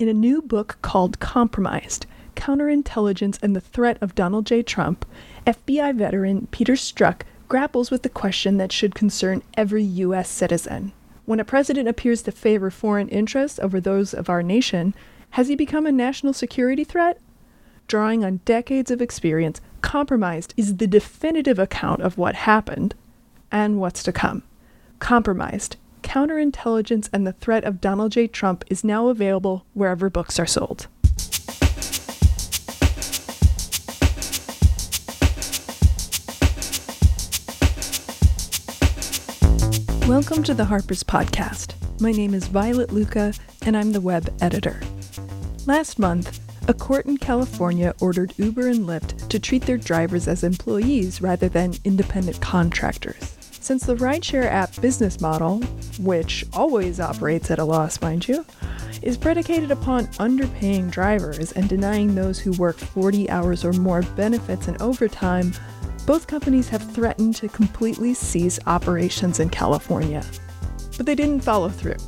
[0.00, 4.62] In a new book called Compromised Counterintelligence and the Threat of Donald J.
[4.62, 5.04] Trump,
[5.46, 10.30] FBI veteran Peter Strzok grapples with the question that should concern every U.S.
[10.30, 10.92] citizen.
[11.26, 14.94] When a president appears to favor foreign interests over those of our nation,
[15.32, 17.20] has he become a national security threat?
[17.86, 22.94] Drawing on decades of experience, Compromised is the definitive account of what happened
[23.52, 24.44] and what's to come.
[24.98, 28.26] Compromised Counterintelligence and the Threat of Donald J.
[28.26, 30.86] Trump is now available wherever books are sold.
[40.06, 41.74] Welcome to the Harper's Podcast.
[42.00, 43.32] My name is Violet Lucca,
[43.62, 44.80] and I'm the web editor.
[45.66, 50.42] Last month, a court in California ordered Uber and Lyft to treat their drivers as
[50.42, 53.39] employees rather than independent contractors.
[53.70, 55.58] Since the rideshare app business model,
[56.00, 58.44] which always operates at a loss, mind you,
[59.00, 64.66] is predicated upon underpaying drivers and denying those who work 40 hours or more benefits
[64.66, 65.52] and overtime,
[66.04, 70.24] both companies have threatened to completely cease operations in California.
[70.96, 71.98] But they didn't follow through.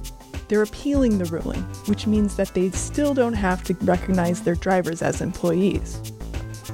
[0.48, 5.00] They're appealing the ruling, which means that they still don't have to recognize their drivers
[5.00, 6.12] as employees.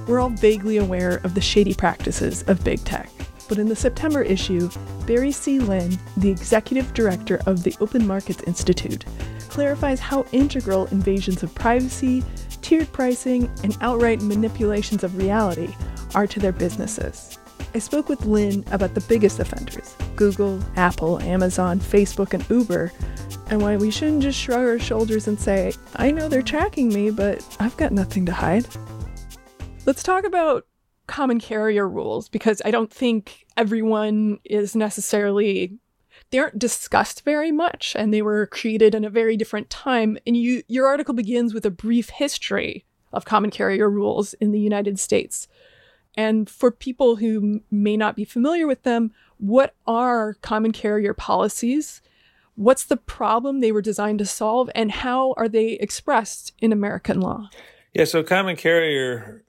[0.07, 3.11] We're all vaguely aware of the shady practices of big tech
[3.49, 4.71] but in the September issue,
[5.07, 5.59] Barry C.
[5.59, 9.05] Lynn, the executive director of the Open Markets Institute,
[9.49, 12.23] clarifies how integral invasions of privacy,
[12.63, 15.75] tiered pricing, and outright manipulations of reality
[16.15, 17.39] are to their businesses.
[17.75, 22.93] I spoke with Lynn about the biggest offenders Google, Apple, Amazon, Facebook, and Uber,
[23.51, 27.11] and why we shouldn't just shrug our shoulders and say, I know they're tracking me,
[27.11, 28.67] but I've got nothing to hide.
[29.87, 30.67] Let's talk about
[31.09, 35.79] common carrier rules because I don't think everyone is necessarily
[36.31, 40.37] they aren't discussed very much and they were created in a very different time and
[40.37, 44.99] you your article begins with a brief history of common carrier rules in the United
[44.99, 45.49] States.
[46.17, 52.03] And for people who may not be familiar with them, what are common carrier policies?
[52.57, 57.21] What's the problem they were designed to solve and how are they expressed in American
[57.21, 57.49] law?
[57.95, 59.45] Yeah, so common carrier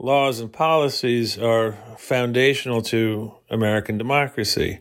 [0.00, 4.80] laws and policies are foundational to American democracy.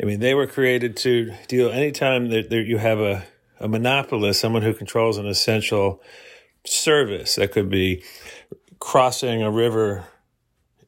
[0.00, 3.24] I mean, they were created to deal anytime that you have a,
[3.60, 6.02] a monopolist, someone who controls an essential
[6.64, 8.02] service that could be
[8.78, 10.04] crossing a river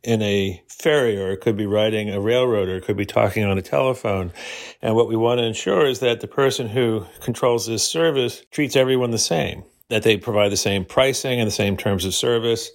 [0.02, 3.44] in a ferry, or it could be riding a railroad, or it could be talking
[3.44, 4.32] on a telephone.
[4.80, 8.76] And what we want to ensure is that the person who controls this service treats
[8.76, 12.70] everyone the same, that they provide the same pricing and the same terms of service,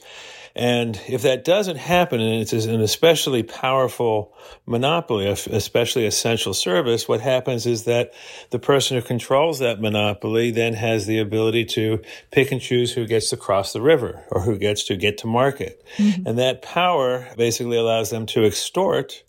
[0.56, 4.36] and if that doesn't happen, and it's an especially powerful
[4.68, 8.14] monopoly, especially essential service, what happens is that
[8.52, 13.08] the person who controls that monopoly then has the ability to pick and choose who
[13.08, 15.84] gets to cross the river or who gets to get to market.
[15.98, 16.28] Mm-hmm.
[16.28, 19.24] And that power basically allows them to extort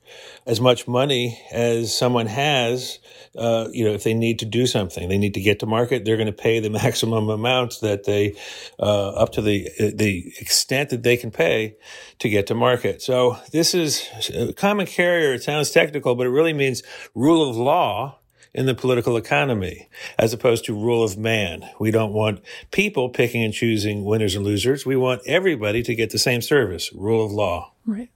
[0.47, 2.99] as much money as someone has
[3.37, 6.05] uh, you know, if they need to do something, they need to get to market,
[6.05, 8.37] they're going to pay the maximum amount that they,
[8.79, 11.77] uh, up to the, the extent that they can pay
[12.19, 13.03] to get to market.
[13.03, 14.09] So this is
[14.57, 15.35] common carrier.
[15.35, 16.83] It sounds technical, but it really means
[17.15, 18.19] rule of law
[18.55, 19.89] in the political economy
[20.19, 21.69] as opposed to rule of man.
[21.81, 24.87] We don't want people picking and choosing winners and losers.
[24.87, 27.73] We want everybody to get the same service, rule of law.
[27.85, 28.11] Right.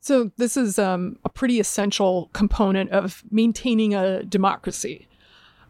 [0.00, 5.07] So this is um, a pretty essential component of maintaining a democracy.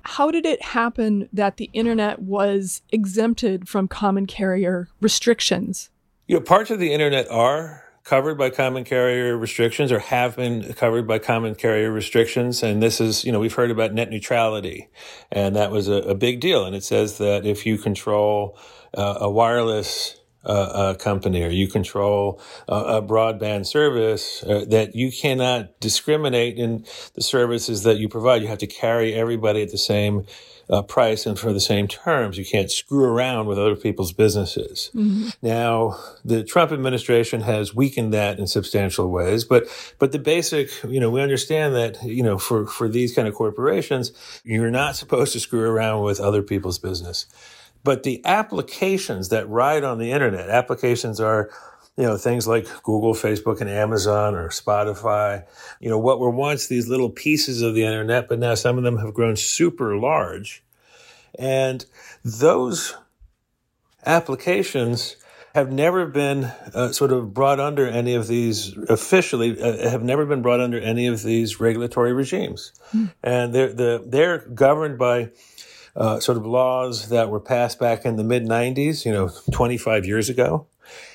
[0.08, 5.90] How did it happen that the internet was exempted from common carrier restrictions?
[6.26, 10.72] You know, parts of the internet are covered by common carrier restrictions or have been
[10.72, 12.62] covered by common carrier restrictions.
[12.62, 14.88] And this is, you know, we've heard about net neutrality,
[15.30, 16.64] and that was a, a big deal.
[16.64, 18.58] And it says that if you control
[18.94, 24.94] uh, a wireless uh, a company or you control a, a broadband service, uh, that
[24.94, 26.84] you cannot discriminate in
[27.14, 28.42] the services that you provide.
[28.42, 30.26] You have to carry everybody at the same
[30.70, 32.36] uh, price and for the same terms.
[32.36, 34.90] You can't screw around with other people's businesses.
[34.94, 35.28] Mm-hmm.
[35.42, 39.66] Now, the Trump administration has weakened that in substantial ways, but
[39.98, 43.34] but the basic, you know, we understand that you know for for these kind of
[43.34, 44.12] corporations,
[44.44, 47.26] you're not supposed to screw around with other people's business.
[47.84, 51.50] But the applications that ride on the internet, applications are,
[51.96, 55.44] you know, things like Google, Facebook, and Amazon or Spotify,
[55.80, 58.84] you know, what were once these little pieces of the internet, but now some of
[58.84, 60.62] them have grown super large.
[61.38, 61.84] And
[62.24, 62.96] those
[64.04, 65.16] applications
[65.54, 70.26] have never been uh, sort of brought under any of these officially uh, have never
[70.26, 73.12] been brought under any of these regulatory regimes, mm.
[73.22, 75.30] and they're the, they're governed by
[75.98, 80.06] uh, sort of laws that were passed back in the mid 90s, you know, 25
[80.06, 80.66] years ago.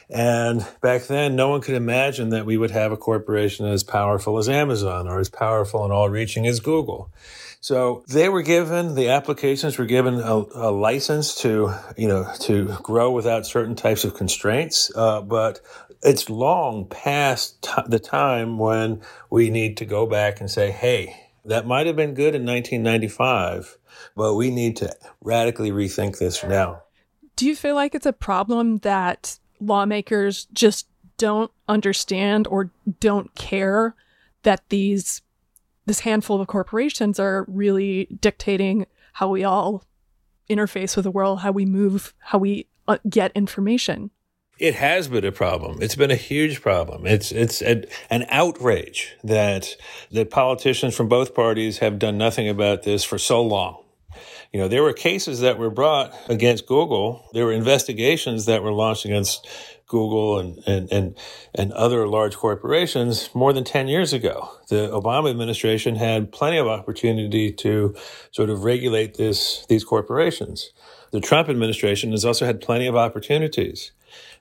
[0.10, 4.38] And back then, no one could imagine that we would have a corporation as powerful
[4.38, 7.12] as Amazon or as powerful and all reaching as Google.
[7.62, 12.76] So they were given, the applications were given a, a license to, you know, to
[12.84, 14.92] grow without certain types of constraints.
[14.94, 15.62] Uh, but
[16.04, 21.30] it's long past t- the time when we need to go back and say, hey,
[21.46, 23.78] that might have been good in 1995,
[24.16, 26.82] but we need to radically rethink this now.
[27.36, 30.88] Do you feel like it's a problem that lawmakers just
[31.18, 33.96] don't understand or don't care
[34.44, 35.22] that these
[35.86, 39.84] this handful of corporations are really dictating how we all
[40.50, 44.10] interface with the world, how we move, how we uh, get information.
[44.60, 45.82] It has been a problem.
[45.82, 47.06] It's been a huge problem.
[47.06, 49.76] It's it's a, an outrage that
[50.12, 53.83] that politicians from both parties have done nothing about this for so long.
[54.54, 57.28] You know, there were cases that were brought against Google.
[57.34, 59.48] There were investigations that were launched against
[59.88, 61.18] Google and, and, and,
[61.56, 64.52] and other large corporations more than 10 years ago.
[64.70, 67.96] The Obama administration had plenty of opportunity to
[68.32, 70.72] sort of regulate this, these corporations.
[71.12, 73.92] The Trump administration has also had plenty of opportunities.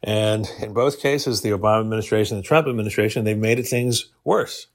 [0.02, 4.66] And in both cases, the Obama administration and the Trump administration, they've made things worse.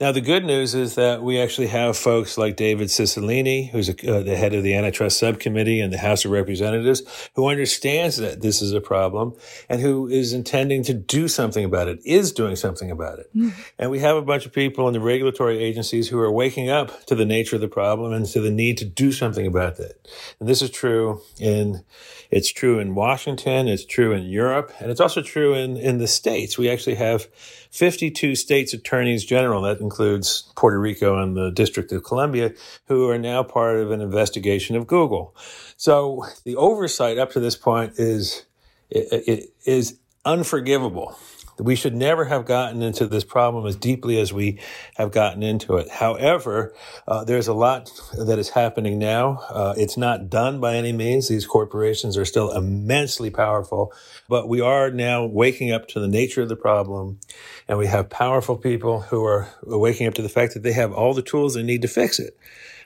[0.00, 3.92] Now, the good news is that we actually have folks like David Cicilline, who's a,
[3.92, 7.02] uh, the head of the antitrust subcommittee in the House of Representatives,
[7.34, 9.34] who understands that this is a problem
[9.68, 13.30] and who is intending to do something about it, is doing something about it.
[13.36, 13.52] Mm.
[13.78, 17.06] And we have a bunch of people in the regulatory agencies who are waking up
[17.06, 20.08] to the nature of the problem and to the need to do something about that.
[20.40, 21.84] And this is true in,
[22.30, 26.08] it's true in Washington, it's true in Europe, and it's also true in, in the
[26.08, 26.58] states.
[26.58, 27.28] We actually have
[27.74, 32.52] 52 states attorneys general, that includes Puerto Rico and the District of Columbia,
[32.86, 35.34] who are now part of an investigation of Google.
[35.76, 38.46] So the oversight up to this point is,
[38.90, 41.18] is unforgivable.
[41.58, 44.58] We should never have gotten into this problem as deeply as we
[44.96, 45.88] have gotten into it.
[45.88, 46.74] However,
[47.06, 49.44] uh, there's a lot that is happening now.
[49.48, 51.28] Uh, it's not done by any means.
[51.28, 53.92] These corporations are still immensely powerful,
[54.28, 57.20] but we are now waking up to the nature of the problem.
[57.68, 60.92] And we have powerful people who are waking up to the fact that they have
[60.92, 62.36] all the tools they need to fix it.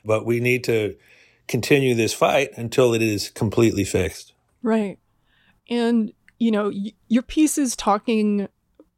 [0.04, 0.94] But we need to
[1.46, 4.34] continue this fight until it is completely fixed.
[4.62, 4.98] Right.
[5.70, 6.70] And, you know,
[7.08, 8.48] your piece is talking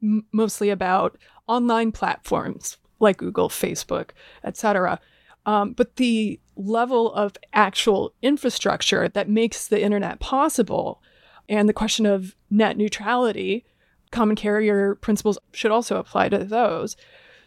[0.01, 4.11] mostly about online platforms like Google, Facebook,
[4.45, 5.01] etc.
[5.47, 11.03] Um, but the level of actual infrastructure that makes the internet possible
[11.49, 13.65] and the question of net neutrality,
[14.13, 16.97] common carrier principles should also apply to those.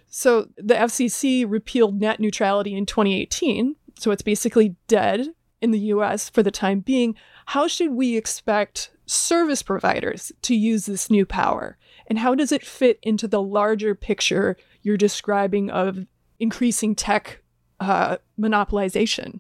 [0.08, 3.76] So the FCC repealed net neutrality in 2018.
[3.98, 5.30] So it's basically dead
[5.62, 7.16] in the US for the time being.
[7.48, 11.78] How should we expect service providers to use this new power?
[12.08, 16.06] And how does it fit into the larger picture you're describing of
[16.40, 17.42] increasing tech
[17.80, 19.40] uh, monopolization?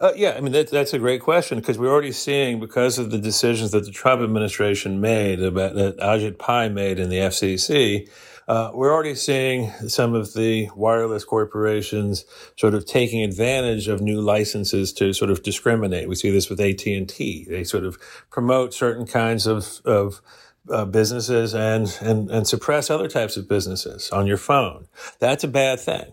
[0.00, 3.10] Uh, yeah, I mean that, that's a great question because we're already seeing because of
[3.10, 8.08] the decisions that the Trump administration made about that Ajit Pai made in the FCC.
[8.48, 12.24] Uh, we're already seeing some of the wireless corporations
[12.56, 16.08] sort of taking advantage of new licenses to sort of discriminate.
[16.08, 17.46] We see this with AT and T.
[17.48, 17.98] They sort of
[18.30, 20.22] promote certain kinds of of
[20.68, 24.86] uh, businesses and, and, and suppress other types of businesses on your phone.
[25.18, 26.12] That's a bad thing.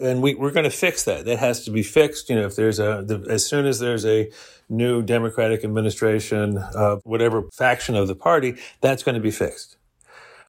[0.00, 1.24] And we, we're going to fix that.
[1.24, 2.28] That has to be fixed.
[2.28, 4.30] You know, if there's a, the, as soon as there's a
[4.68, 9.76] new Democratic administration, uh, whatever faction of the party, that's going to be fixed.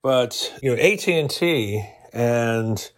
[0.02, 2.92] But, you know, AT&T and,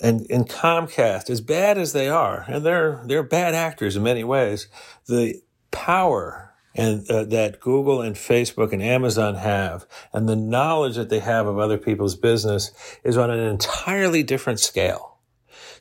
[0.00, 4.24] and, and Comcast, as bad as they are, and they're, they're bad actors in many
[4.24, 4.68] ways,
[5.06, 11.08] the power and uh, that Google and Facebook and Amazon have, and the knowledge that
[11.08, 12.70] they have of other people's business
[13.04, 15.12] is on an entirely different scale.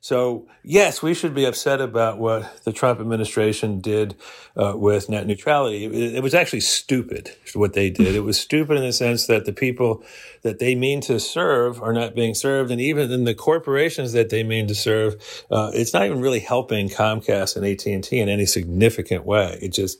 [0.03, 4.15] So yes, we should be upset about what the Trump administration did
[4.57, 5.85] uh, with net neutrality.
[5.85, 8.15] It, it, was actually stupid what they did.
[8.15, 10.03] It was stupid in the sense that the people
[10.41, 14.29] that they mean to serve are not being served, and even in the corporations that
[14.29, 18.19] they mean to serve, uh, it's not even really helping Comcast and AT and T
[18.19, 19.59] in any significant way.
[19.61, 19.99] It just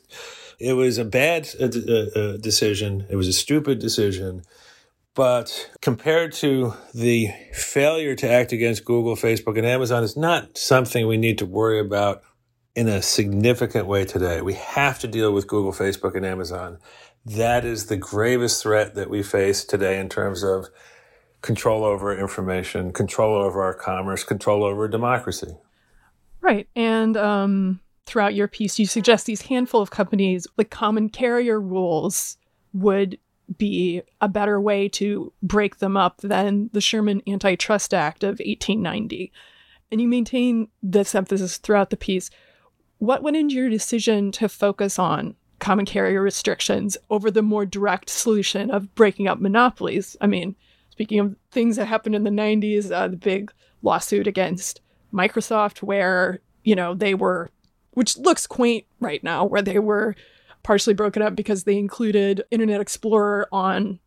[0.62, 3.04] it was a bad uh, uh, uh, decision.
[3.10, 4.42] It was a stupid decision.
[5.14, 11.06] But compared to the failure to act against Google, Facebook, and Amazon, it's not something
[11.06, 12.22] we need to worry about
[12.74, 14.40] in a significant way today.
[14.40, 16.78] We have to deal with Google, Facebook, and Amazon.
[17.26, 20.68] That is the gravest threat that we face today in terms of
[21.42, 25.56] control over information, control over our commerce, control over democracy.
[26.40, 26.68] Right.
[26.74, 32.36] And um, throughout your piece, you suggest these handful of companies, like common carrier rules,
[32.72, 33.18] would
[33.58, 39.32] be a better way to break them up than the Sherman Antitrust Act of 1890.
[39.90, 42.30] And you maintain this emphasis throughout the piece.
[42.98, 48.08] What went into your decision to focus on common carrier restrictions over the more direct
[48.08, 50.16] solution of breaking up monopolies?
[50.20, 50.56] I mean,
[50.90, 54.80] speaking of things that happened in the 90s, uh, the big lawsuit against
[55.12, 57.50] Microsoft, where, you know, they were,
[57.92, 60.14] which looks quaint right now, where they were
[60.62, 63.98] partially broken up because they included Internet Explorer on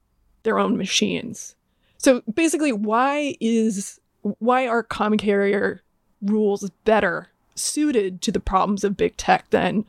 [0.44, 1.56] their own machines.
[1.98, 5.82] So basically, why is why are common carrier
[6.22, 9.86] rules better suited to the problems of big tech than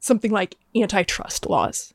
[0.00, 1.94] something like antitrust laws?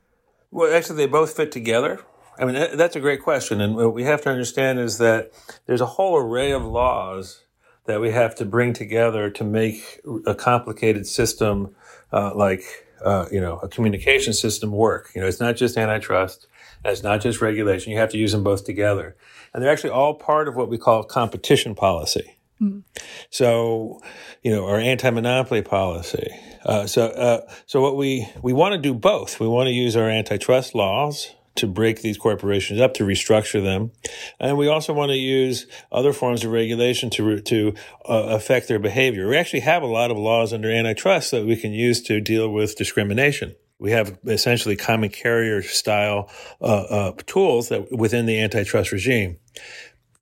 [0.51, 2.01] Well, actually, they both fit together.
[2.37, 3.59] I mean, that's a great question.
[3.59, 5.31] And what we have to understand is that
[5.65, 7.43] there's a whole array of laws
[7.89, 11.75] that we have to bring together to make a complicated system
[12.13, 12.63] uh, like
[13.03, 15.09] uh, you know, a communication system work.
[15.15, 16.47] You know, it's not just antitrust.
[16.85, 17.91] It's not just regulation.
[17.91, 19.15] You have to use them both together.
[19.53, 22.37] And they're actually all part of what we call competition policy.
[22.61, 22.83] Mm.
[23.31, 24.01] So,
[24.43, 26.29] you know, our anti-monopoly policy.
[26.63, 29.39] Uh, so, uh, so what we, we want to do both.
[29.39, 33.91] We want to use our antitrust laws to break these corporations up, to restructure them.
[34.39, 37.73] And we also want to use other forms of regulation to, to
[38.07, 39.27] uh, affect their behavior.
[39.27, 42.49] We actually have a lot of laws under antitrust that we can use to deal
[42.49, 43.55] with discrimination.
[43.79, 46.29] We have essentially common carrier style
[46.61, 49.37] uh, uh, tools that within the antitrust regime.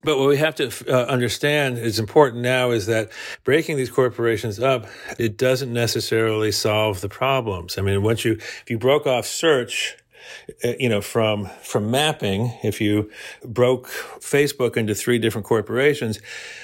[0.03, 3.09] But what we have to uh, understand is important now is that
[3.43, 4.85] breaking these corporations up,
[5.17, 7.77] it doesn't necessarily solve the problems.
[7.77, 9.97] I mean, once you, if you broke off search,
[10.63, 13.09] Uh, you know, from, from mapping, if you
[13.43, 13.87] broke
[14.19, 16.19] Facebook into three different corporations,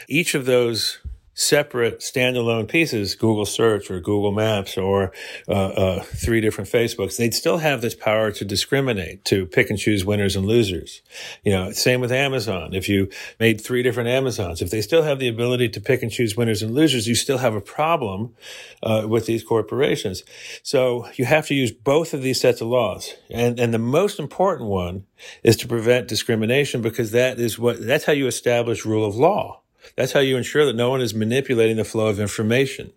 [0.08, 1.00] each of those
[1.34, 5.12] separate standalone pieces, Google Search or Google Maps or
[5.48, 9.80] uh, uh, three different Facebooks, they'd still have this power to discriminate, to pick and
[9.80, 11.02] choose winners and losers.
[11.44, 12.74] You know, same with Amazon.
[12.74, 13.10] If you
[13.40, 16.62] made three different Amazons, if they still have the ability to pick and choose winners
[16.62, 18.36] and losers, you still have a problem
[18.84, 20.24] uh, with these corporations.
[20.62, 24.20] So you have to use both of these sets of laws, and and the most
[24.20, 25.06] important one
[25.44, 29.63] is to prevent discrimination because that is what that's how you establish rule of law.
[29.96, 32.92] That's how you ensure that no one is manipulating the flow of information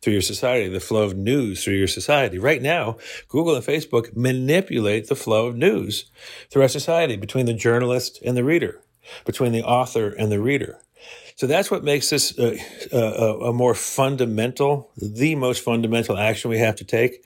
[0.00, 2.38] through your society, the flow of news through your society.
[2.38, 6.10] Right now, Google and Facebook manipulate the flow of news
[6.50, 8.80] through our society between the journalist and the reader,
[9.24, 10.78] between the author and the reader.
[11.36, 12.58] So that's what makes this a,
[12.92, 17.24] a, a more fundamental, the most fundamental action we have to take.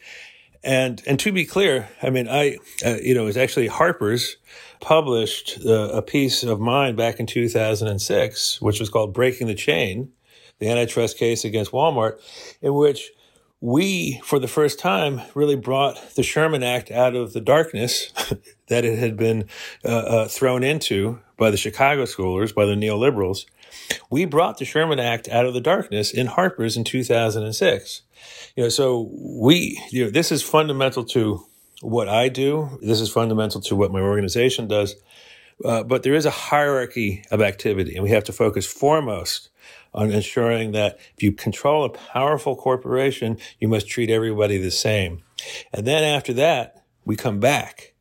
[0.63, 4.37] And and to be clear, I mean, I uh, you know, it's actually Harper's
[4.80, 10.12] published uh, a piece of mine back in 2006, which was called "Breaking the Chain,"
[10.59, 12.21] the antitrust case against Walmart,
[12.62, 13.11] in which
[13.61, 18.12] we, for the first time, really brought the Sherman Act out of the darkness
[18.68, 19.49] that it had been
[19.85, 23.47] uh, uh, thrown into by the Chicago schoolers, by the neoliberals.
[24.11, 28.02] We brought the Sherman Act out of the darkness in Harper's in 2006.
[28.56, 31.45] You know, so we, you know, this is fundamental to
[31.80, 32.78] what I do.
[32.83, 34.97] This is fundamental to what my organization does.
[35.64, 39.49] Uh, but there is a hierarchy of activity, and we have to focus foremost
[39.95, 45.23] on ensuring that if you control a powerful corporation, you must treat everybody the same.
[45.73, 47.95] And then after that, we come back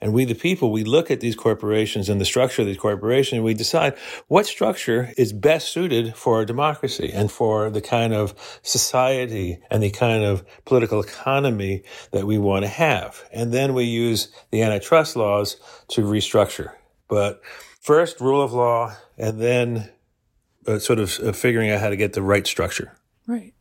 [0.00, 3.38] and we, the people, we look at these corporations and the structure of these corporations
[3.38, 3.96] and we decide
[4.28, 9.82] what structure is best suited for our democracy and for the kind of society and
[9.82, 13.24] the kind of political economy that we want to have.
[13.32, 15.56] And then we use the antitrust laws
[15.88, 16.72] to restructure.
[17.08, 17.42] But
[17.80, 19.90] first, rule of law, and then
[20.66, 22.96] uh, sort of uh, figuring out how to get the right structure.
[23.26, 23.54] Right.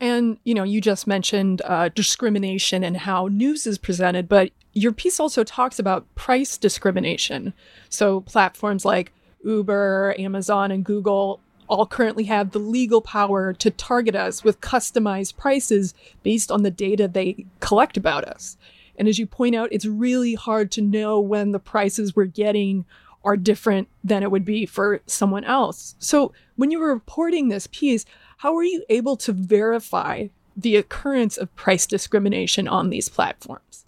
[0.00, 4.92] And, you know, you just mentioned uh, discrimination and how news is presented, but your
[4.92, 7.54] piece also talks about price discrimination.
[7.88, 9.12] So platforms like
[9.44, 15.36] Uber, Amazon, and Google all currently have the legal power to target us with customized
[15.36, 18.56] prices based on the data they collect about us.
[18.98, 22.84] And as you point out, it's really hard to know when the prices we're getting
[23.24, 25.94] are different than it would be for someone else.
[25.98, 28.04] So when you were reporting this piece,
[28.38, 33.86] how were you able to verify the occurrence of price discrimination on these platforms?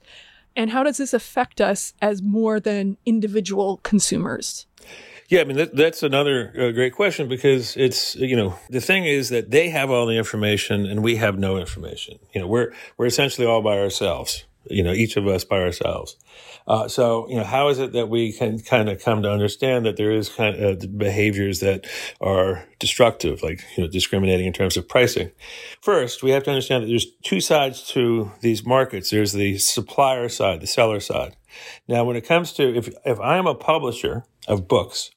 [0.56, 4.66] And how does this affect us as more than individual consumers?
[5.28, 9.04] Yeah, I mean that, that's another uh, great question because it's you know the thing
[9.04, 12.18] is that they have all the information and we have no information.
[12.32, 14.45] You know we're we're essentially all by ourselves.
[14.70, 16.16] You know, each of us by ourselves.
[16.66, 19.86] Uh, so, you know, how is it that we can kind of come to understand
[19.86, 21.86] that there is kind of behaviors that
[22.20, 25.30] are destructive, like, you know, discriminating in terms of pricing?
[25.80, 29.10] First, we have to understand that there's two sides to these markets.
[29.10, 31.36] There's the supplier side, the seller side.
[31.86, 35.10] Now, when it comes to, if, if I'm a publisher of books,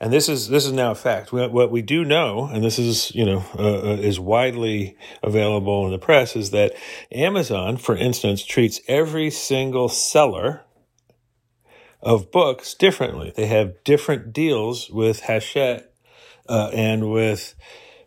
[0.00, 1.32] and this is this is now a fact.
[1.32, 5.92] What we do know, and this is you know uh, uh, is widely available in
[5.92, 6.74] the press, is that
[7.10, 10.62] Amazon, for instance, treats every single seller
[12.02, 13.32] of books differently.
[13.34, 15.92] They have different deals with Hachette
[16.48, 17.54] uh, and with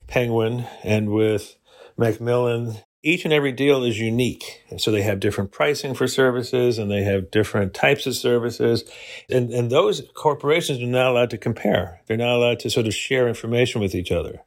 [0.07, 1.55] Penguin and with
[1.97, 4.63] Macmillan each and every deal is unique.
[4.69, 8.83] And so they have different pricing for services and they have different types of services.
[9.29, 12.01] And, and those corporations are not allowed to compare.
[12.07, 14.41] They're not allowed to sort of share information with each other.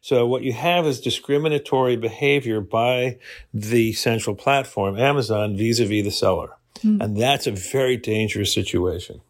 [0.00, 3.18] So what you have is discriminatory behavior by
[3.52, 6.50] the central platform, Amazon, vis-a-vis the seller.
[6.80, 7.02] Mm.
[7.02, 9.22] And that's a very dangerous situation.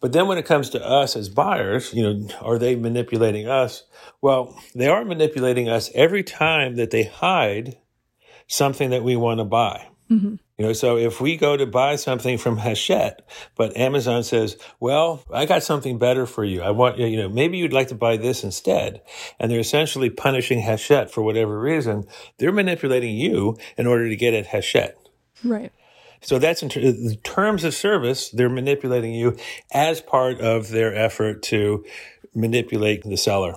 [0.00, 3.84] But then when it comes to us as buyers, you know, are they manipulating us?
[4.20, 7.76] Well, they are manipulating us every time that they hide
[8.52, 9.88] something that we want to buy.
[10.10, 10.34] Mm-hmm.
[10.58, 13.22] You know, so if we go to buy something from Hachette,
[13.56, 16.60] but Amazon says, well, I got something better for you.
[16.60, 19.00] I want, you know, maybe you'd like to buy this instead.
[19.40, 22.04] And they're essentially punishing Hachette for whatever reason.
[22.38, 24.98] They're manipulating you in order to get at Hachette.
[25.42, 25.72] Right.
[26.20, 28.28] So that's in ter- terms of service.
[28.28, 29.36] They're manipulating you
[29.72, 31.84] as part of their effort to
[32.34, 33.54] manipulate the seller.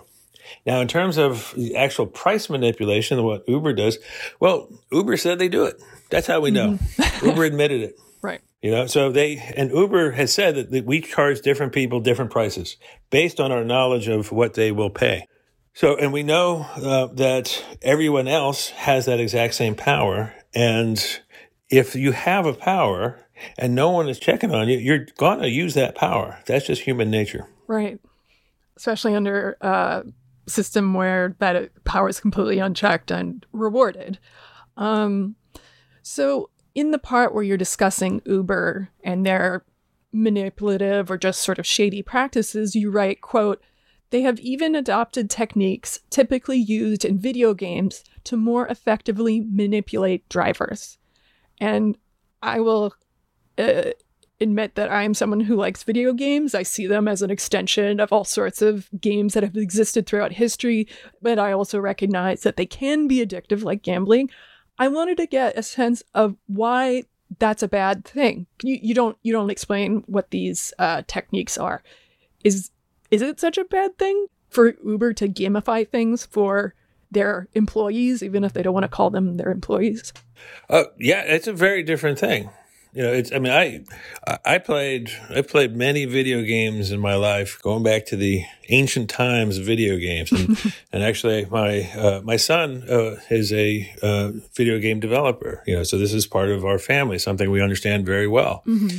[0.66, 3.98] Now, in terms of the actual price manipulation, what Uber does,
[4.40, 5.82] well, Uber said they do it.
[6.10, 6.74] That's how we know.
[6.74, 7.26] Mm-hmm.
[7.30, 8.00] Uber admitted it.
[8.22, 8.42] Right.
[8.62, 12.32] You know, so they, and Uber has said that, that we charge different people different
[12.32, 12.78] prices
[13.10, 15.28] based on our knowledge of what they will pay.
[15.76, 20.34] So, and we know uh, that everyone else has that exact same power.
[20.56, 20.98] And
[21.70, 23.20] if you have a power
[23.58, 26.40] and no one is checking on you, you're going to use that power.
[26.46, 27.48] That's just human nature.
[27.68, 28.00] Right.
[28.78, 30.04] Especially under uh,
[30.48, 34.20] system where that power is completely unchecked and rewarded.
[34.78, 35.36] Um,
[36.02, 39.64] so, in the part where you're discussing Uber and their
[40.12, 43.62] manipulative or just sort of shady practices, you write, quote,
[44.10, 50.98] they have even adopted techniques typically used in video games to more effectively manipulate drivers.
[51.60, 51.98] And
[52.42, 52.94] I will
[53.58, 53.92] uh,
[54.42, 56.54] admit that I am someone who likes video games.
[56.54, 60.34] I see them as an extension of all sorts of games that have existed throughout
[60.34, 60.88] history,
[61.22, 64.30] but I also recognize that they can be addictive, like gambling.
[64.78, 67.04] I wanted to get a sense of why
[67.40, 68.46] that's a bad thing.
[68.62, 71.82] You, you don't you don't explain what these uh, techniques are.
[72.44, 72.72] Is
[73.12, 76.74] is it such a bad thing for Uber to gamify things for
[77.10, 80.12] their employees, even if they don't want to call them their employees?
[80.70, 82.50] Uh, yeah, it's a very different thing
[82.96, 83.34] you know, it's.
[83.34, 83.84] I mean, I
[84.46, 89.10] I played I played many video games in my life, going back to the ancient
[89.10, 90.58] times of video games, and,
[90.94, 95.62] and actually, my uh, my son uh, is a uh, video game developer.
[95.68, 98.64] You know, so this is part of our family, something we understand very well.
[98.66, 98.98] Mm-hmm.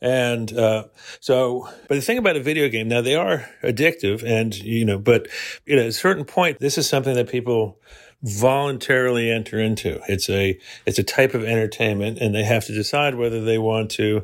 [0.00, 0.84] And uh,
[1.20, 4.98] so, but the thing about a video game now, they are addictive, and you know,
[4.98, 5.28] but
[5.66, 7.78] you know, at a certain point, this is something that people
[8.24, 10.00] voluntarily enter into.
[10.08, 13.90] It's a it's a type of entertainment, and they have to decide whether they want
[13.92, 14.22] to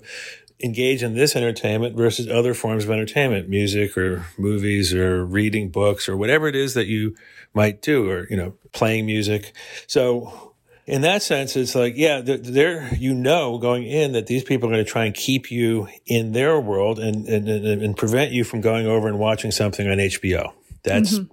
[0.63, 6.09] engage in this entertainment versus other forms of entertainment, music or movies or reading books
[6.09, 7.15] or whatever it is that you
[7.53, 9.53] might do, or you know, playing music.
[9.87, 10.47] So.
[10.87, 14.73] In that sense, it's like, yeah, they're, you know, going in that these people are
[14.73, 18.61] going to try and keep you in their world and, and, and prevent you from
[18.61, 20.53] going over and watching something on HBO.
[20.83, 21.33] That's mm-hmm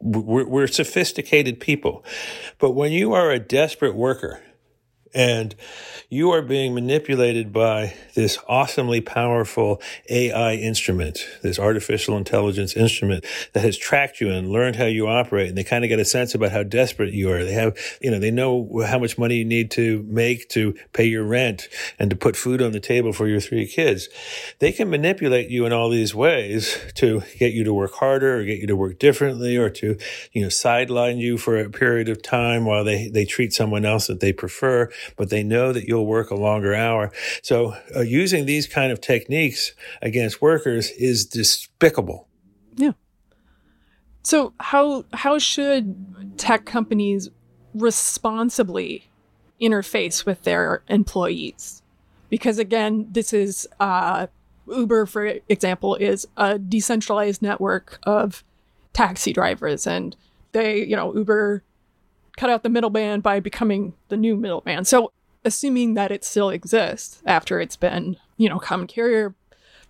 [0.00, 2.04] we're, we're sophisticated people.
[2.58, 4.42] But when you are a desperate worker
[5.16, 5.56] and
[6.10, 13.24] you are being manipulated by this awesomely powerful AI instrument, this artificial intelligence instrument
[13.54, 15.48] that has tracked you and learned how you operate.
[15.48, 17.42] And they kind of get a sense about how desperate you are.
[17.44, 21.06] They have, you know, they know how much money you need to make to pay
[21.06, 24.08] your rent and to put food on the table for your three kids.
[24.58, 28.44] They can manipulate you in all these ways to get you to work harder or
[28.44, 29.96] get you to work differently or to,
[30.32, 34.06] you know, sideline you for a period of time while they, they treat someone else
[34.06, 37.12] that they prefer, but they know that you'll work a longer hour.
[37.42, 42.28] So uh, using these kind of techniques against workers is despicable.
[42.76, 42.92] Yeah.
[44.22, 47.28] So how how should tech companies
[47.74, 49.08] responsibly
[49.60, 51.82] interface with their employees?
[52.28, 54.26] Because again, this is uh,
[54.66, 58.42] Uber, for example, is a decentralized network of
[58.92, 60.16] taxi drivers, and
[60.52, 61.62] they, you know, Uber
[62.36, 64.84] cut out the middleman by becoming the new middleman.
[64.84, 65.12] So
[65.44, 69.34] assuming that it still exists after it's been, you know, common carrier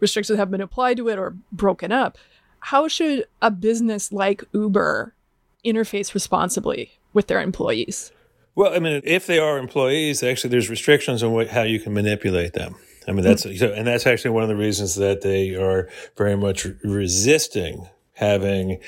[0.01, 2.19] restrictions have been applied to it or broken up,
[2.61, 5.15] how should a business like Uber
[5.65, 8.13] interface responsibly with their employees?
[8.55, 11.93] Well, I mean, if they are employees, actually, there's restrictions on what, how you can
[11.93, 12.77] manipulate them.
[13.07, 13.79] I mean, that's mm-hmm.
[13.79, 18.79] and that's actually one of the reasons that they are very much resisting having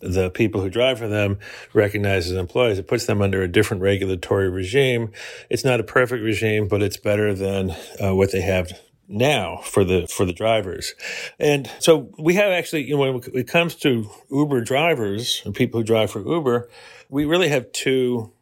[0.00, 1.38] the people who drive for them
[1.72, 2.78] recognized as employees.
[2.78, 5.12] It puts them under a different regulatory regime.
[5.50, 7.70] It's not a perfect regime, but it's better than
[8.02, 8.72] uh, what they have
[9.08, 10.94] now for the for the drivers.
[11.38, 15.80] And so we have actually, you know, when it comes to Uber drivers and people
[15.80, 16.68] who drive for Uber,
[17.08, 18.32] we really have two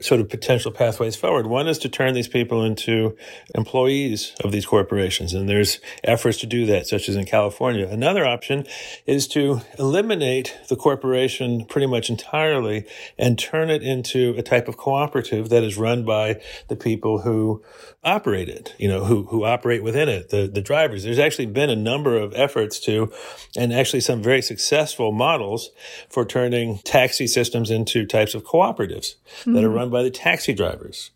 [0.00, 1.46] sort of potential pathways forward.
[1.46, 3.16] One is to turn these people into
[3.54, 7.86] employees of these corporations, and there's efforts to do that, such as in California.
[7.86, 8.66] Another option
[9.06, 12.86] is to eliminate the corporation pretty much entirely
[13.18, 17.62] and turn it into a type of cooperative that is run by the people who
[18.02, 21.04] operate it, you know, who, who operate within it, the, the drivers.
[21.04, 23.12] There's actually been a number of efforts to,
[23.56, 25.70] and actually some very successful models
[26.08, 29.52] for turning taxi systems into types of cooperatives mm-hmm.
[29.52, 31.10] that are run by the taxi drivers.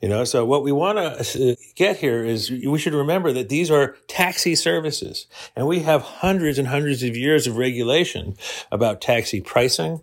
[0.00, 3.48] You know, so what we want to uh, get here is we should remember that
[3.48, 8.36] these are taxi services and we have hundreds and hundreds of years of regulation
[8.70, 10.00] about taxi pricing,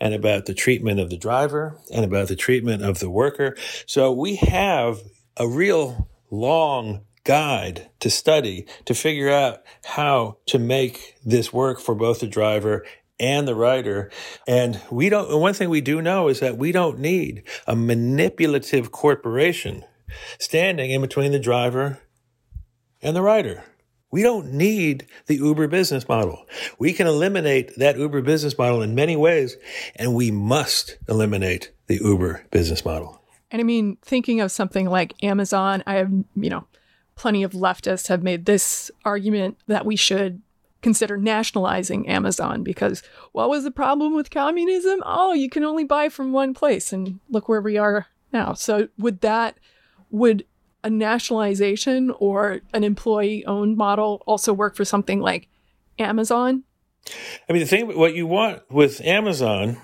[0.00, 3.56] and about the treatment of the driver and about the treatment of the worker.
[3.86, 5.00] So we have
[5.36, 11.94] a real long guide to study to figure out how to make this work for
[11.94, 12.84] both the driver
[13.20, 14.10] and the rider.
[14.46, 18.92] And we don't, one thing we do know is that we don't need a manipulative
[18.92, 19.84] corporation
[20.38, 22.00] standing in between the driver
[23.02, 23.64] and the rider.
[24.10, 26.46] We don't need the Uber business model.
[26.78, 29.56] We can eliminate that Uber business model in many ways,
[29.96, 33.20] and we must eliminate the Uber business model.
[33.50, 36.66] And I mean, thinking of something like Amazon, I have, you know,
[37.16, 40.40] plenty of leftists have made this argument that we should
[40.82, 45.02] consider nationalizing Amazon because what was the problem with communism?
[45.04, 48.52] Oh, you can only buy from one place and look where we are now.
[48.52, 49.58] So would that
[50.10, 50.44] would
[50.84, 55.48] a nationalization or an employee owned model also work for something like
[55.98, 56.62] Amazon?
[57.48, 59.78] I mean, the thing, what you want with Amazon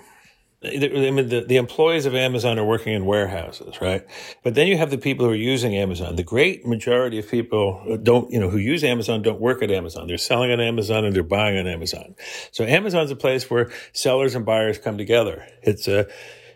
[0.66, 4.07] I mean, the, the employees of Amazon are working in warehouses, right?
[4.42, 6.16] But then you have the people who are using Amazon.
[6.16, 10.07] The great majority of people don't, you know, who use Amazon don't work at Amazon.
[10.07, 12.14] They're selling on Amazon and they're buying on Amazon.
[12.50, 15.46] So Amazon's a place where sellers and buyers come together.
[15.62, 16.07] It's a,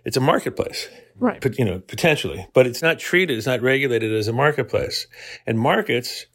[0.04, 0.88] it's a marketplace.
[1.18, 1.40] Right.
[1.40, 5.06] But, you know, potentially, but it's not treated, it's not regulated as a marketplace.
[5.46, 6.26] And markets,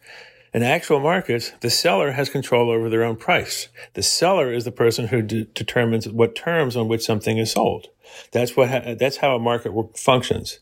[0.53, 3.69] in actual markets, the seller has control over their own price.
[3.93, 7.87] The seller is the person who de- determines what terms on which something is sold.
[8.31, 10.59] That's what ha- that's how a market functions.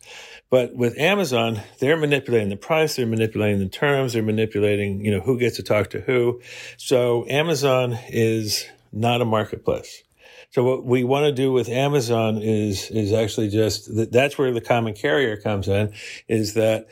[0.50, 5.22] But with Amazon, they're manipulating the price, they're manipulating the terms, they're manipulating, you know,
[5.22, 6.42] who gets to talk to who.
[6.78, 10.04] So Amazon is not a marketplace.
[10.52, 14.62] So what we want to do with Amazon is is actually just that's where the
[14.62, 15.94] common carrier comes in
[16.28, 16.88] is that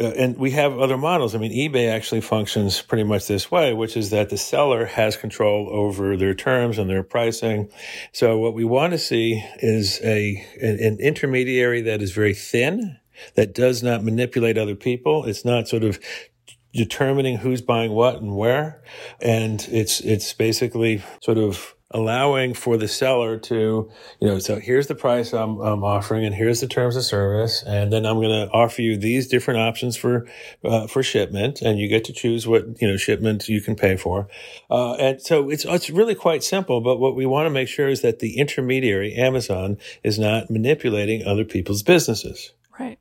[0.00, 1.34] Uh, and we have other models.
[1.34, 5.16] I mean, eBay actually functions pretty much this way, which is that the seller has
[5.16, 7.68] control over their terms and their pricing.
[8.12, 12.98] So what we want to see is a an, an intermediary that is very thin,
[13.34, 15.24] that does not manipulate other people.
[15.26, 15.98] It's not sort of
[16.72, 18.82] determining who's buying what and where,
[19.20, 24.86] and it's it's basically sort of allowing for the seller to, you know, so here's
[24.86, 27.64] the price I'm, I'm offering and here's the terms of service.
[27.66, 30.28] And then I'm going to offer you these different options for,
[30.64, 33.96] uh, for shipment and you get to choose what, you know, shipment you can pay
[33.96, 34.28] for.
[34.70, 36.80] Uh, and so it's, it's really quite simple.
[36.80, 41.24] But what we want to make sure is that the intermediary, Amazon, is not manipulating
[41.26, 42.52] other people's businesses.
[42.78, 43.00] Right.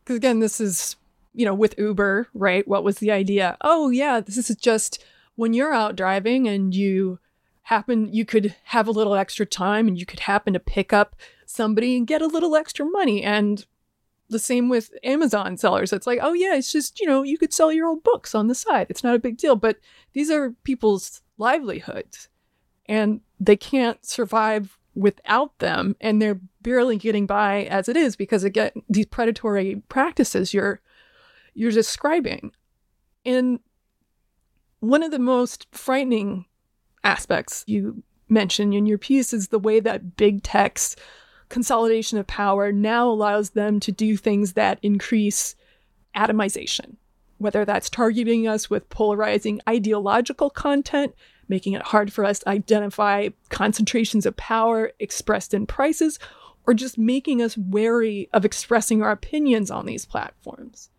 [0.00, 0.96] Because again, this is,
[1.32, 2.68] you know, with Uber, right?
[2.68, 3.56] What was the idea?
[3.62, 5.02] Oh, yeah, this is just
[5.34, 7.18] when you're out driving and you,
[7.64, 11.16] happen you could have a little extra time and you could happen to pick up
[11.46, 13.66] somebody and get a little extra money and
[14.30, 15.92] the same with Amazon sellers.
[15.92, 18.48] It's like, oh yeah, it's just, you know, you could sell your old books on
[18.48, 18.86] the side.
[18.88, 19.78] It's not a big deal, but
[20.12, 22.28] these are people's livelihoods
[22.86, 28.44] and they can't survive without them and they're barely getting by as it is because
[28.44, 30.80] again, these predatory practices you're
[31.54, 32.52] you're describing.
[33.24, 33.60] And
[34.80, 36.46] one of the most frightening
[37.04, 40.96] aspects you mention in your piece is the way that big tech's
[41.48, 45.54] consolidation of power now allows them to do things that increase
[46.16, 46.96] atomization,
[47.38, 51.14] whether that's targeting us with polarizing ideological content,
[51.48, 56.18] making it hard for us to identify concentrations of power expressed in prices,
[56.66, 60.90] or just making us wary of expressing our opinions on these platforms.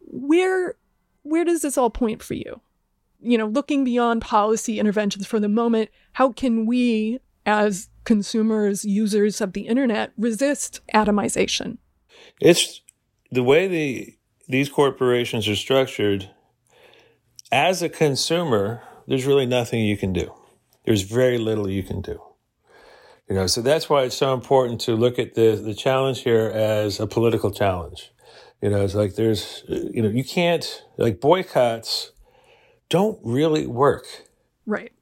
[0.00, 0.76] Where
[1.22, 2.60] where does this all point for you?
[3.20, 9.40] You know, looking beyond policy interventions for the moment, how can we as consumers, users
[9.40, 11.78] of the internet resist atomization?
[12.40, 12.82] It's
[13.30, 14.14] the way the
[14.48, 16.30] these corporations are structured.
[17.50, 20.32] As a consumer, there's really nothing you can do.
[20.84, 22.20] There's very little you can do.
[23.28, 26.50] You know, so that's why it's so important to look at the the challenge here
[26.54, 28.12] as a political challenge.
[28.62, 32.12] You know, it's like there's, you know, you can't like boycotts
[32.88, 34.06] don't really work.
[34.66, 34.92] Right.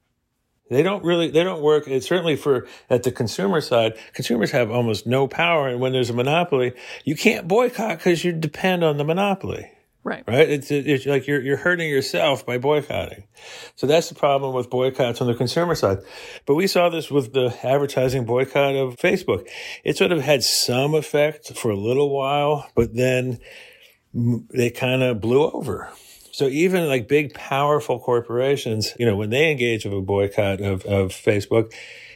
[0.69, 1.87] They don't really, they don't work.
[1.87, 3.93] It's certainly for at the consumer side.
[4.13, 8.31] Consumers have almost no power, and when there's a monopoly, you can't boycott because you
[8.31, 9.71] depend on the monopoly.
[10.03, 10.23] Right.
[10.27, 10.47] Right.
[10.47, 13.23] It's, it's like you're, you're hurting yourself by boycotting.
[13.75, 15.97] So that's the problem with boycotts on the consumer side.
[16.45, 19.47] But we saw this with the advertising boycott of Facebook.
[19.83, 23.39] It sort of had some effect for a little while, but then
[24.13, 25.89] they kind of blew over.
[26.35, 30.83] So even like big, powerful corporations, you know, when they engage with a boycott of,
[30.83, 31.73] of Facebook,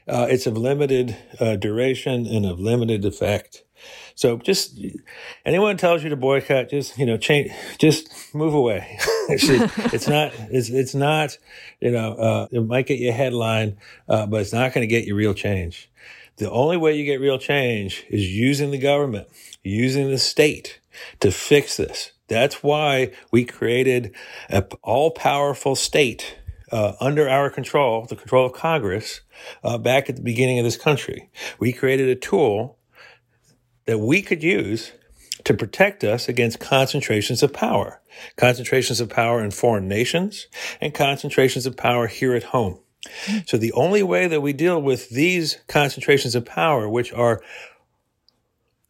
[0.09, 3.63] uh, it's of limited uh, duration and of limited effect.
[4.15, 4.77] So just
[5.45, 8.97] anyone tells you to boycott, just you know, change, just move away.
[9.29, 11.37] it's not, it's it's not,
[11.79, 13.77] you know, uh, it might get you a headline,
[14.09, 15.89] uh, but it's not going to get you real change.
[16.35, 19.29] The only way you get real change is using the government,
[19.63, 20.81] using the state
[21.21, 22.11] to fix this.
[22.29, 24.15] That's why we created
[24.49, 26.37] an all powerful state
[26.71, 29.21] uh, under our control, the control of Congress,
[29.63, 31.29] uh, back at the beginning of this country.
[31.59, 32.77] We created a tool
[33.85, 34.91] that we could use
[35.45, 38.01] to protect us against concentrations of power,
[38.35, 40.47] concentrations of power in foreign nations
[40.79, 42.79] and concentrations of power here at home.
[43.47, 47.41] So the only way that we deal with these concentrations of power, which are,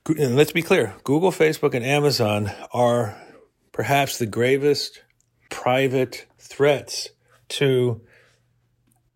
[0.07, 3.15] and let's be clear, Google, Facebook, and Amazon are
[3.79, 5.03] perhaps the gravest
[5.49, 7.07] private threats
[7.47, 8.01] to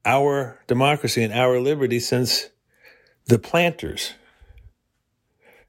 [0.05, 2.47] our democracy and our liberty since
[3.25, 4.13] the planters,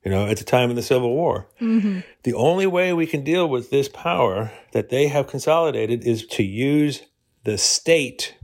[0.05, 1.49] you know, at the time of the Civil War.
[1.61, 2.01] Mm-hmm.
[2.23, 6.45] The only way we can deal with this power that they have consolidated is to
[6.45, 7.03] use
[7.43, 8.37] the state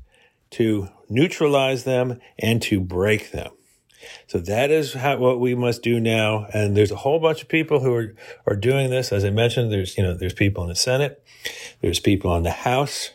[0.50, 3.52] to neutralize them and to break them.
[4.26, 6.46] So that is how, what we must do now.
[6.52, 8.14] And there's a whole bunch of people who are,
[8.46, 9.12] are doing this.
[9.12, 11.22] As I mentioned, there's, you know, there's people in the Senate.
[11.80, 13.10] There's people in the House.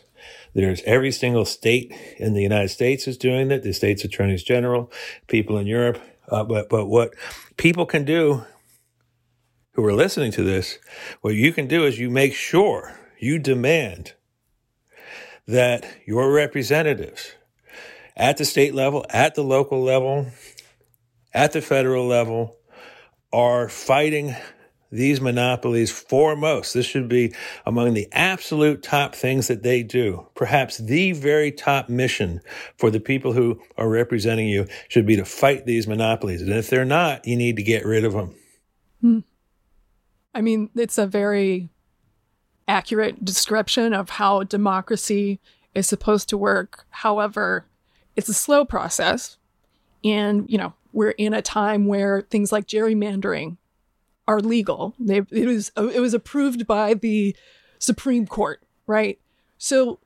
[0.54, 3.62] There's every single state in the United States is doing that.
[3.62, 4.90] The state's attorneys general,
[5.26, 6.00] people in Europe.
[6.28, 7.14] Uh, but, but what
[7.56, 8.44] people can do
[9.72, 10.78] who are listening to this,
[11.20, 14.14] what you can do is you make sure you demand
[15.46, 17.32] that your representatives
[18.16, 20.26] at the state level, at the local level,
[21.36, 22.56] at the federal level
[23.32, 24.34] are fighting
[24.90, 26.72] these monopolies foremost.
[26.72, 27.34] This should be
[27.66, 30.26] among the absolute top things that they do.
[30.34, 32.40] Perhaps the very top mission
[32.78, 36.40] for the people who are representing you should be to fight these monopolies.
[36.40, 38.34] And if they're not, you need to get rid of them.
[39.02, 39.18] Hmm.
[40.34, 41.68] I mean, it's a very
[42.66, 45.40] accurate description of how democracy
[45.74, 46.86] is supposed to work.
[46.90, 47.66] However,
[48.14, 49.36] it's a slow process.
[50.04, 53.58] And, you know, we're in a time where things like gerrymandering
[54.26, 54.94] are legal.
[54.98, 57.36] They, it was uh, it was approved by the
[57.78, 59.18] Supreme Court, right?
[59.58, 59.98] So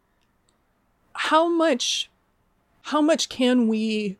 [1.12, 2.11] how much
[2.83, 4.18] how much can we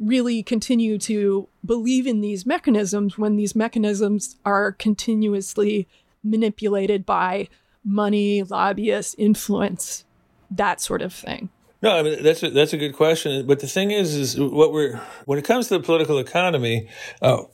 [0.00, 5.86] really continue to believe in these mechanisms when these mechanisms are continuously
[6.24, 7.48] manipulated by
[7.84, 10.04] money, lobbyists, influence,
[10.50, 11.48] that sort of thing?
[11.80, 13.46] No, I mean that's a, that's a good question.
[13.46, 16.88] But the thing is, is what we're when it comes to the political economy,
[17.22, 17.44] uh,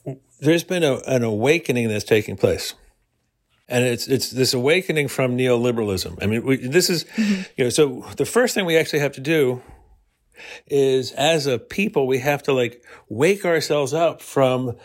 [0.41, 2.75] there's been a, an awakening that's taking place,
[3.69, 6.23] and it's it's this awakening from neoliberalism.
[6.23, 7.43] I mean, we, this is mm-hmm.
[7.57, 9.63] you know, so the first thing we actually have to do
[10.67, 14.77] is, as a people, we have to like wake ourselves up from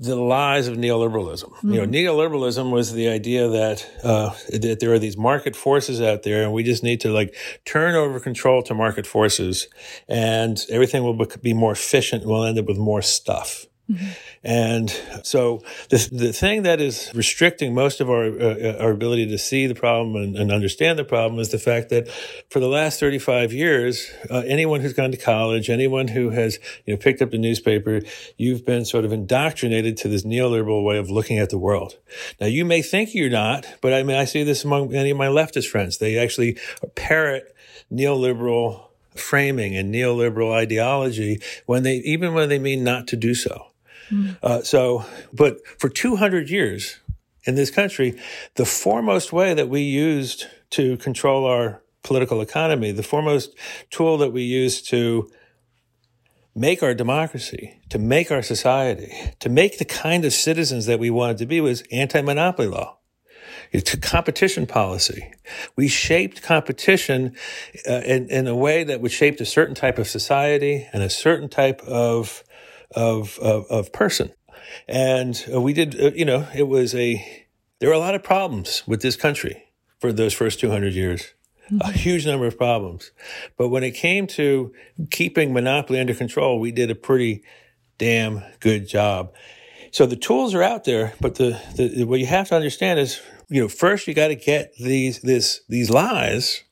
[0.00, 1.50] the lies of neoliberalism.
[1.50, 1.72] Mm-hmm.
[1.72, 1.94] You know, mm-hmm.
[1.94, 6.52] neoliberalism was the idea that uh, that there are these market forces out there, and
[6.52, 7.34] we just need to like
[7.64, 9.68] turn over control to market forces,
[10.08, 12.24] and everything will be more efficient.
[12.24, 13.66] We'll end up with more stuff.
[13.90, 14.06] Mm-hmm.
[14.44, 14.90] And
[15.22, 19.66] so the, the thing that is restricting most of our, uh, our ability to see
[19.66, 22.08] the problem and, and, understand the problem is the fact that
[22.50, 26.92] for the last 35 years, uh, anyone who's gone to college, anyone who has, you
[26.92, 28.02] know, picked up the newspaper,
[28.36, 31.96] you've been sort of indoctrinated to this neoliberal way of looking at the world.
[32.40, 35.16] Now you may think you're not, but I mean, I see this among many of
[35.16, 35.96] my leftist friends.
[35.96, 36.58] They actually
[36.94, 37.54] parrot
[37.90, 43.67] neoliberal framing and neoliberal ideology when they, even when they mean not to do so.
[44.10, 44.38] Mm.
[44.42, 46.98] Uh, so, but for 200 years
[47.44, 48.18] in this country,
[48.56, 53.54] the foremost way that we used to control our political economy, the foremost
[53.90, 55.30] tool that we used to
[56.54, 61.10] make our democracy, to make our society, to make the kind of citizens that we
[61.10, 62.98] wanted to be was anti-monopoly law.
[63.70, 65.30] It's competition policy.
[65.76, 67.36] We shaped competition
[67.88, 71.10] uh, in, in a way that would shape a certain type of society and a
[71.10, 72.42] certain type of,
[72.94, 74.32] of, of, of person.
[74.86, 77.44] And uh, we did, uh, you know, it was a,
[77.78, 79.64] there were a lot of problems with this country
[79.98, 81.34] for those first 200 years.
[81.70, 81.80] Mm-hmm.
[81.82, 83.10] A huge number of problems.
[83.56, 84.72] But when it came to
[85.10, 87.42] keeping monopoly under control, we did a pretty
[87.98, 89.34] damn good job.
[89.90, 93.20] So the tools are out there, but the, the what you have to understand is,
[93.48, 96.62] you know, first you got to get these this these lies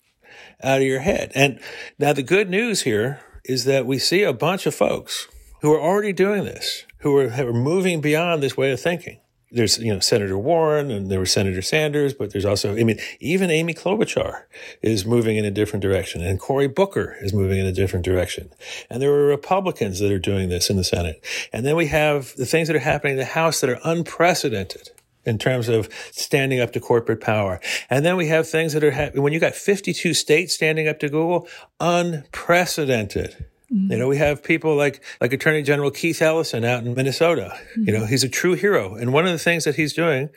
[0.62, 1.32] out of your head.
[1.34, 1.60] And
[1.98, 5.28] now the good news here is that we see a bunch of folks
[5.66, 9.18] who are already doing this, who are, are moving beyond this way of thinking.
[9.50, 13.00] There's you know Senator Warren and there was Senator Sanders, but there's also I mean
[13.18, 14.44] even Amy Klobuchar
[14.80, 18.52] is moving in a different direction, and Cory Booker is moving in a different direction,
[18.88, 21.20] and there are Republicans that are doing this in the Senate,
[21.52, 24.90] and then we have the things that are happening in the House that are unprecedented
[25.24, 27.60] in terms of standing up to corporate power.
[27.90, 31.00] And then we have things that are happening when you got 52 states standing up
[31.00, 31.48] to Google,
[31.80, 33.92] unprecedented Mm-hmm.
[33.92, 37.52] You know, we have people like like Attorney General Keith Ellison out in Minnesota.
[37.52, 37.82] Mm-hmm.
[37.84, 40.30] You know, he's a true hero, and one of the things that he's doing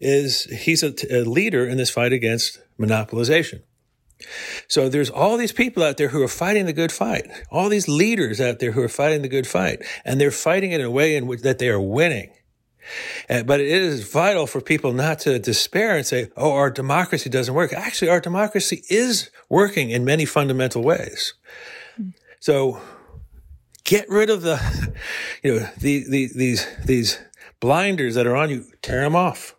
[0.00, 3.62] is he's a, a leader in this fight against monopolization.
[4.66, 7.86] So there's all these people out there who are fighting the good fight, all these
[7.86, 10.90] leaders out there who are fighting the good fight, and they're fighting it in a
[10.90, 12.32] way in which that they are winning.
[13.28, 17.28] And, but it is vital for people not to despair and say, "Oh, our democracy
[17.28, 21.34] doesn't work." Actually, our democracy is working in many fundamental ways.
[22.46, 22.80] So
[23.82, 24.60] get rid of the,
[25.42, 27.18] you know, the, the, these, these
[27.58, 29.56] blinders that are on you, tear them off.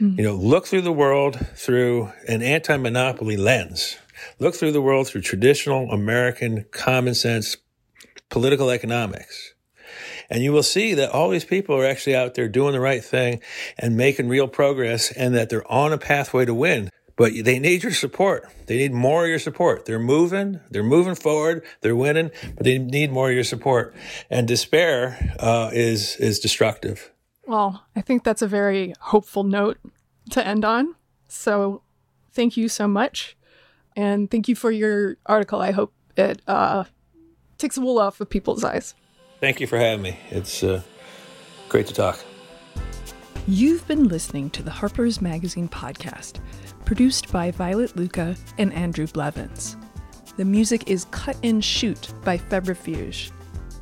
[0.00, 0.18] Mm-hmm.
[0.18, 3.98] You know, look through the world through an anti-monopoly lens.
[4.40, 7.56] Look through the world through traditional American common sense
[8.30, 9.54] political economics.
[10.28, 13.04] And you will see that all these people are actually out there doing the right
[13.04, 13.40] thing
[13.78, 16.90] and making real progress and that they're on a pathway to win.
[17.18, 18.48] But they need your support.
[18.66, 19.86] They need more of your support.
[19.86, 20.60] They're moving.
[20.70, 21.64] They're moving forward.
[21.80, 23.92] They're winning, but they need more of your support.
[24.30, 27.10] And despair uh, is is destructive.
[27.44, 29.78] Well, I think that's a very hopeful note
[30.30, 30.94] to end on.
[31.26, 31.82] So,
[32.32, 33.36] thank you so much,
[33.96, 35.60] and thank you for your article.
[35.60, 36.84] I hope it uh,
[37.58, 38.94] takes the wool off of people's eyes.
[39.40, 40.20] Thank you for having me.
[40.30, 40.82] It's uh,
[41.68, 42.24] great to talk.
[43.48, 46.40] You've been listening to the Harper's Magazine podcast
[46.88, 49.76] produced by Violet Lucca and Andrew Blevins.
[50.38, 53.30] The music is Cut and Shoot by Febrifuge.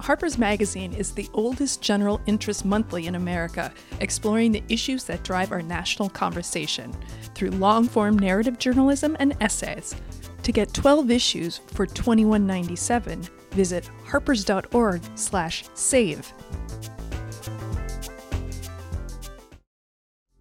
[0.00, 5.52] Harper's Magazine is the oldest general interest monthly in America, exploring the issues that drive
[5.52, 6.92] our national conversation
[7.36, 9.94] through long-form narrative journalism and essays.
[10.42, 16.32] To get 12 issues for $21.97, visit harpers.org/save.